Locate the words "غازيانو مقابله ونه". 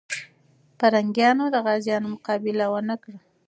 1.65-2.95